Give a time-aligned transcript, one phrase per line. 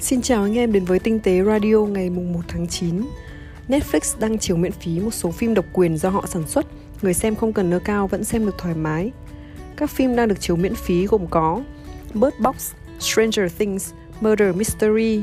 [0.00, 3.02] Xin chào anh em đến với Tinh tế Radio ngày mùng 1 tháng 9.
[3.68, 6.66] Netflix đang chiếu miễn phí một số phim độc quyền do họ sản xuất,
[7.02, 9.12] người xem không cần nơ cao vẫn xem được thoải mái.
[9.76, 11.62] Các phim đang được chiếu miễn phí gồm có
[12.14, 15.22] Bird Box, Stranger Things, Murder Mystery,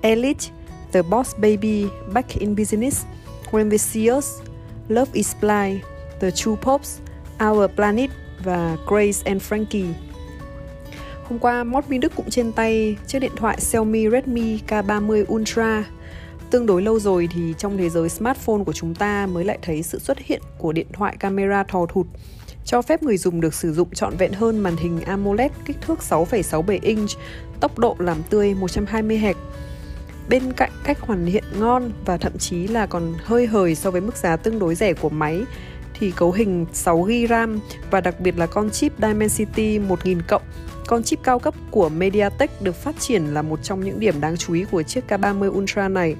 [0.00, 0.46] Elite,
[0.92, 3.04] The Boss Baby, Back in Business,
[3.50, 4.30] When They See Us,
[4.88, 5.80] Love is Blind,
[6.20, 6.98] The True Pops,
[7.48, 8.10] Our Planet
[8.44, 9.92] và Grace and Frankie.
[11.28, 15.84] Hôm qua, Mót Minh Đức cũng trên tay chiếc điện thoại Xiaomi Redmi K30 Ultra.
[16.50, 19.82] Tương đối lâu rồi thì trong thế giới smartphone của chúng ta mới lại thấy
[19.82, 22.06] sự xuất hiện của điện thoại camera thò thụt
[22.64, 25.98] cho phép người dùng được sử dụng trọn vẹn hơn màn hình AMOLED kích thước
[26.08, 27.10] 6,67 inch,
[27.60, 29.34] tốc độ làm tươi 120 Hz.
[30.28, 34.00] Bên cạnh cách hoàn thiện ngon và thậm chí là còn hơi hời so với
[34.00, 35.42] mức giá tương đối rẻ của máy
[35.94, 40.42] thì cấu hình 6GB RAM và đặc biệt là con chip Dimensity 1000 cộng
[40.86, 44.36] con chip cao cấp của MediaTek được phát triển là một trong những điểm đáng
[44.36, 46.16] chú ý của chiếc K30 Ultra này.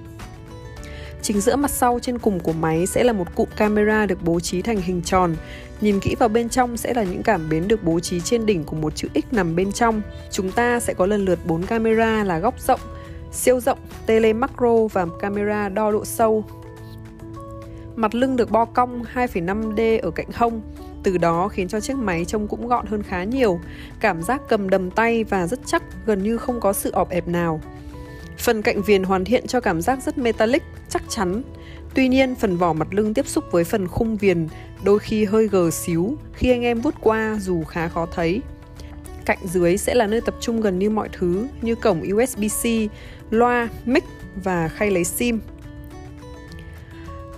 [1.23, 4.41] Chính giữa mặt sau trên cùng của máy sẽ là một cụm camera được bố
[4.41, 5.37] trí thành hình tròn.
[5.81, 8.65] Nhìn kỹ vào bên trong sẽ là những cảm biến được bố trí trên đỉnh
[8.65, 10.03] của một chữ X nằm bên trong.
[10.31, 12.81] Chúng ta sẽ có lần lượt 4 camera là góc rộng,
[13.33, 16.45] siêu rộng, tele macro và camera đo độ sâu.
[17.97, 20.61] Mặt lưng được bo cong 2,5D ở cạnh hông,
[21.03, 23.61] từ đó khiến cho chiếc máy trông cũng gọn hơn khá nhiều.
[24.01, 27.29] Cảm giác cầm đầm tay và rất chắc, gần như không có sự ọp ẹp
[27.29, 27.61] nào.
[28.39, 31.43] Phần cạnh viền hoàn thiện cho cảm giác rất metallic, chắc chắn.
[31.95, 34.49] Tuy nhiên, phần vỏ mặt lưng tiếp xúc với phần khung viền
[34.85, 38.41] đôi khi hơi gờ xíu khi anh em vuốt qua dù khá khó thấy.
[39.25, 42.89] Cạnh dưới sẽ là nơi tập trung gần như mọi thứ như cổng USB-C,
[43.31, 44.05] loa, mic
[44.45, 45.41] và khay lấy sim.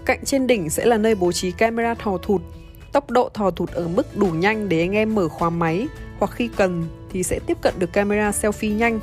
[0.08, 2.42] Cạnh trên đỉnh sẽ là nơi bố trí camera thò thụt
[2.92, 5.86] Tốc độ thò thụt ở mức đủ nhanh để anh em mở khóa máy
[6.18, 9.00] hoặc khi cần thì sẽ tiếp cận được camera selfie nhanh.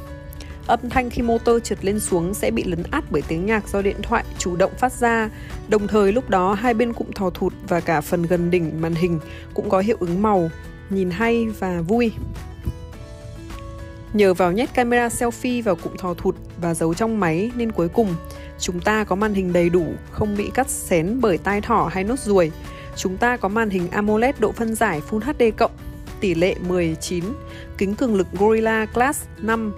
[0.67, 3.81] Âm thanh khi motor trượt lên xuống sẽ bị lấn át bởi tiếng nhạc do
[3.81, 5.29] điện thoại chủ động phát ra.
[5.67, 8.95] Đồng thời lúc đó hai bên cụm thò thụt và cả phần gần đỉnh màn
[8.95, 9.19] hình
[9.53, 10.49] cũng có hiệu ứng màu,
[10.89, 12.11] nhìn hay và vui.
[14.15, 17.89] Nhờ vào nhét camera selfie vào cụm thò thụt và giấu trong máy nên cuối
[17.89, 18.15] cùng
[18.59, 22.03] chúng ta có màn hình đầy đủ, không bị cắt xén bởi tai thỏ hay
[22.03, 22.51] nốt ruồi
[22.95, 25.63] Chúng ta có màn hình AMOLED độ phân giải Full HD+,
[26.19, 27.23] tỷ lệ 19,
[27.77, 29.73] kính cường lực Gorilla Glass 5,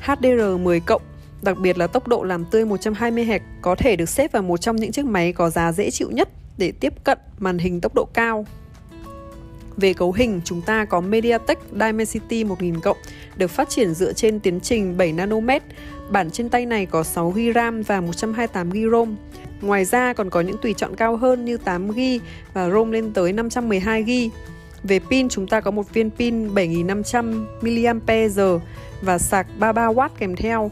[0.00, 0.98] HDR 10+,
[1.42, 4.60] đặc biệt là tốc độ làm tươi 120 Hz có thể được xếp vào một
[4.60, 7.94] trong những chiếc máy có giá dễ chịu nhất để tiếp cận màn hình tốc
[7.94, 8.46] độ cao.
[9.80, 12.96] Về cấu hình, chúng ta có MediaTek Dimensity 1000 cộng
[13.36, 15.62] được phát triển dựa trên tiến trình 7 nanomet.
[16.10, 19.16] Bản trên tay này có 6GB RAM và 128GB ROM.
[19.60, 22.18] Ngoài ra còn có những tùy chọn cao hơn như 8GB
[22.54, 24.28] và ROM lên tới 512GB.
[24.82, 28.60] Về pin chúng ta có một viên pin 7500 mAh
[29.02, 30.70] và sạc 33W kèm theo.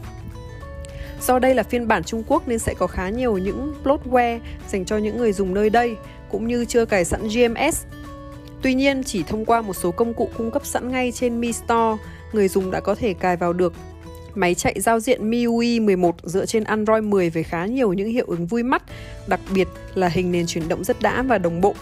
[1.21, 4.85] Do đây là phiên bản Trung Quốc nên sẽ có khá nhiều những bloatware dành
[4.85, 5.95] cho những người dùng nơi đây
[6.31, 7.85] cũng như chưa cài sẵn GMS.
[8.61, 11.53] Tuy nhiên, chỉ thông qua một số công cụ cung cấp sẵn ngay trên Mi
[11.53, 12.03] Store,
[12.33, 13.73] người dùng đã có thể cài vào được
[14.35, 18.25] Máy chạy giao diện MIUI 11 dựa trên Android 10 với khá nhiều những hiệu
[18.27, 18.83] ứng vui mắt,
[19.27, 21.75] đặc biệt là hình nền chuyển động rất đã và đồng bộ.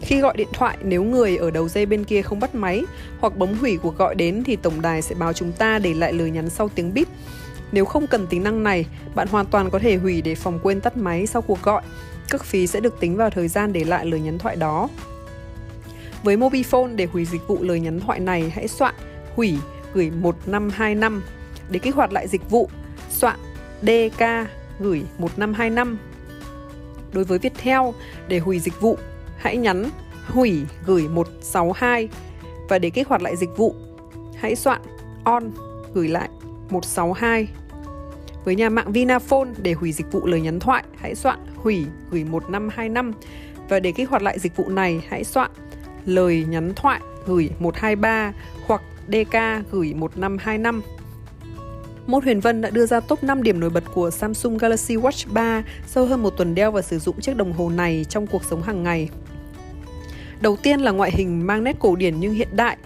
[0.00, 2.84] Khi gọi điện thoại, nếu người ở đầu dây bên kia không bắt máy
[3.20, 6.12] hoặc bấm hủy cuộc gọi đến thì tổng đài sẽ báo chúng ta để lại
[6.12, 7.08] lời nhắn sau tiếng bíp.
[7.72, 10.80] Nếu không cần tính năng này, bạn hoàn toàn có thể hủy để phòng quên
[10.80, 11.82] tắt máy sau cuộc gọi.
[12.30, 14.88] Cước phí sẽ được tính vào thời gian để lại lời nhắn thoại đó.
[16.22, 18.94] Với Mobifone để hủy dịch vụ lời nhắn thoại này, hãy soạn
[19.36, 19.58] hủy
[19.94, 21.22] gửi 1525
[21.70, 22.68] để kích hoạt lại dịch vụ
[23.10, 23.38] soạn
[23.82, 24.20] DK
[24.80, 25.98] gửi 1525.
[27.12, 27.80] Đối với Viettel,
[28.28, 28.98] để hủy dịch vụ,
[29.36, 29.90] hãy nhắn
[30.26, 32.08] hủy gửi 162
[32.68, 33.74] và để kích hoạt lại dịch vụ,
[34.36, 34.80] hãy soạn
[35.24, 35.50] on
[35.94, 36.28] gửi lại
[36.70, 37.48] 162.
[38.44, 42.24] Với nhà mạng Vinaphone để hủy dịch vụ lời nhắn thoại, hãy soạn hủy gửi
[42.24, 43.12] 1525
[43.68, 45.50] và để kích hoạt lại dịch vụ này, hãy soạn
[46.06, 48.32] lời nhắn thoại gửi 123
[48.66, 49.36] hoặc DK
[49.70, 50.82] gửi 1525.
[52.06, 55.32] Mốt Huyền Vân đã đưa ra top 5 điểm nổi bật của Samsung Galaxy Watch
[55.32, 58.44] 3 sau hơn một tuần đeo và sử dụng chiếc đồng hồ này trong cuộc
[58.44, 59.08] sống hàng ngày.
[60.40, 62.76] Đầu tiên là ngoại hình mang nét cổ điển nhưng hiện đại,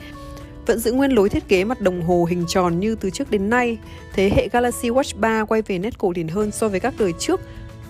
[0.67, 3.51] vẫn giữ nguyên lối thiết kế mặt đồng hồ hình tròn như từ trước đến
[3.51, 3.79] nay.
[4.13, 7.13] Thế hệ Galaxy Watch 3 quay về nét cổ điển hơn so với các đời
[7.19, 7.41] trước,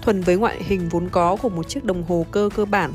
[0.03, 2.93] thuần với ngoại hình vốn có của một chiếc đồng hồ cơ cơ bản.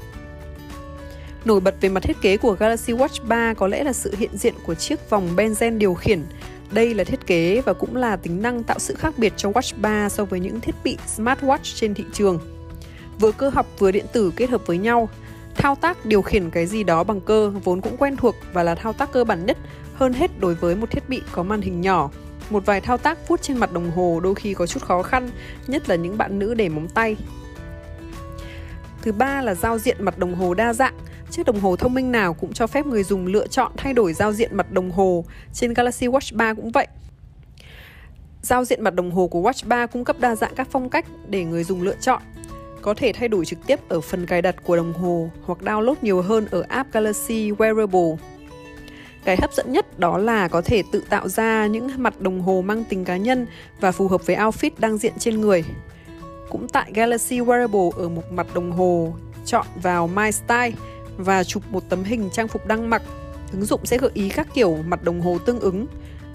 [1.46, 4.38] Nổi bật về mặt thiết kế của Galaxy Watch 3 có lẽ là sự hiện
[4.38, 6.24] diện của chiếc vòng benzen điều khiển,
[6.72, 9.82] đây là thiết kế và cũng là tính năng tạo sự khác biệt cho Watch
[9.82, 12.40] 3 so với những thiết bị smartwatch trên thị trường.
[13.20, 15.10] Vừa cơ học vừa điện tử kết hợp với nhau,
[15.56, 18.76] thao tác điều khiển cái gì đó bằng cơ vốn cũng quen thuộc và là
[18.76, 19.58] thao tác cơ bản nhất
[19.96, 22.10] hơn hết đối với một thiết bị có màn hình nhỏ.
[22.50, 25.30] Một vài thao tác vuốt trên mặt đồng hồ đôi khi có chút khó khăn,
[25.68, 27.16] nhất là những bạn nữ để móng tay.
[29.02, 30.94] Thứ ba là giao diện mặt đồng hồ đa dạng.
[31.32, 34.14] Chiếc đồng hồ thông minh nào cũng cho phép người dùng lựa chọn thay đổi
[34.14, 35.26] giao diện mặt đồng hồ.
[35.54, 36.88] Trên Galaxy Watch 3 cũng vậy.
[38.42, 41.06] Giao diện mặt đồng hồ của Watch 3 cung cấp đa dạng các phong cách
[41.28, 42.22] để người dùng lựa chọn.
[42.82, 45.96] Có thể thay đổi trực tiếp ở phần cài đặt của đồng hồ hoặc download
[46.02, 48.18] nhiều hơn ở app Galaxy Wearable.
[49.26, 52.62] Cái hấp dẫn nhất đó là có thể tự tạo ra những mặt đồng hồ
[52.66, 53.48] mang tính cá nhân
[53.80, 55.64] và phù hợp với outfit đang diện trên người.
[56.50, 59.14] Cũng tại Galaxy Wearable ở một mặt đồng hồ,
[59.46, 60.72] chọn vào My Style
[61.24, 63.02] và chụp một tấm hình trang phục đang mặc.
[63.52, 65.86] Ứng dụng sẽ gợi ý các kiểu mặt đồng hồ tương ứng.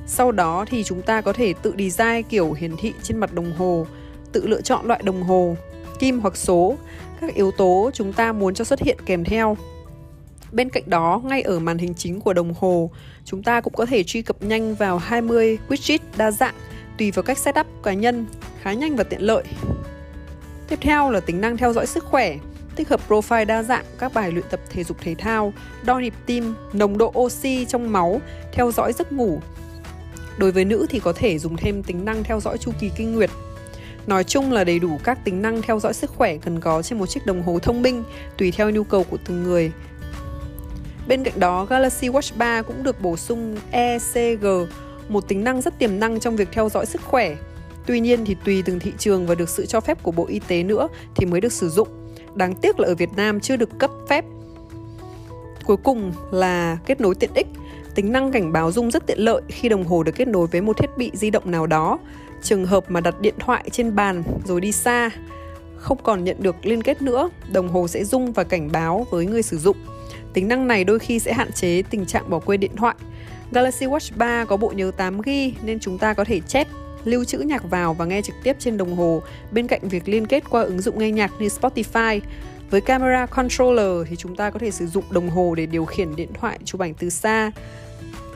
[0.06, 3.52] Sau đó thì chúng ta có thể tự design kiểu hiển thị trên mặt đồng
[3.52, 3.86] hồ,
[4.32, 5.56] tự lựa chọn loại đồng hồ,
[5.98, 6.76] kim hoặc số,
[7.20, 9.56] các yếu tố chúng ta muốn cho xuất hiện kèm theo.
[10.52, 12.90] Bên cạnh đó, ngay ở màn hình chính của đồng hồ,
[13.24, 16.54] chúng ta cũng có thể truy cập nhanh vào 20 widget đa dạng
[16.98, 18.26] tùy vào cách setup cá nhân,
[18.62, 19.44] khá nhanh và tiện lợi.
[20.68, 22.36] Tiếp theo là tính năng theo dõi sức khỏe,
[22.76, 25.52] tích hợp profile đa dạng các bài luyện tập thể dục thể thao,
[25.84, 28.20] đo nhịp tim, nồng độ oxy trong máu,
[28.52, 29.40] theo dõi giấc ngủ.
[30.38, 33.14] Đối với nữ thì có thể dùng thêm tính năng theo dõi chu kỳ kinh
[33.14, 33.30] nguyệt.
[34.06, 36.98] Nói chung là đầy đủ các tính năng theo dõi sức khỏe cần có trên
[36.98, 38.04] một chiếc đồng hồ thông minh
[38.38, 39.72] tùy theo nhu cầu của từng người.
[41.08, 44.46] Bên cạnh đó, Galaxy Watch 3 cũng được bổ sung ECG,
[45.08, 47.36] một tính năng rất tiềm năng trong việc theo dõi sức khỏe.
[47.86, 50.38] Tuy nhiên thì tùy từng thị trường và được sự cho phép của Bộ Y
[50.38, 51.88] tế nữa thì mới được sử dụng.
[52.34, 54.24] Đáng tiếc là ở Việt Nam chưa được cấp phép.
[55.64, 57.46] Cuối cùng là kết nối tiện ích.
[57.94, 60.60] Tính năng cảnh báo rung rất tiện lợi khi đồng hồ được kết nối với
[60.60, 61.98] một thiết bị di động nào đó.
[62.42, 65.10] Trường hợp mà đặt điện thoại trên bàn rồi đi xa,
[65.76, 69.26] không còn nhận được liên kết nữa, đồng hồ sẽ rung và cảnh báo với
[69.26, 69.76] người sử dụng.
[70.32, 72.94] Tính năng này đôi khi sẽ hạn chế tình trạng bỏ quên điện thoại.
[73.52, 76.68] Galaxy Watch 3 có bộ nhớ 8GB nên chúng ta có thể chép,
[77.06, 80.26] lưu trữ nhạc vào và nghe trực tiếp trên đồng hồ bên cạnh việc liên
[80.26, 82.20] kết qua ứng dụng nghe nhạc như Spotify.
[82.70, 86.16] Với camera controller thì chúng ta có thể sử dụng đồng hồ để điều khiển
[86.16, 87.50] điện thoại chụp ảnh từ xa.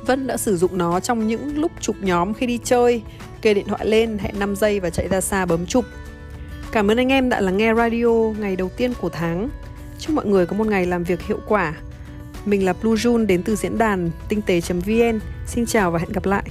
[0.06, 3.02] Vân đã sử dụng nó trong những lúc chụp nhóm khi đi chơi,
[3.42, 5.84] kê điện thoại lên, hẹn 5 giây và chạy ra xa bấm chụp.
[6.72, 9.48] Cảm ơn anh em đã lắng nghe radio ngày đầu tiên của tháng.
[9.98, 11.74] Chúc mọi người có một ngày làm việc hiệu quả.
[12.44, 15.18] Mình là Blue Jun đến từ diễn đàn tinh tế.vn.
[15.46, 16.42] Xin chào và hẹn gặp lại.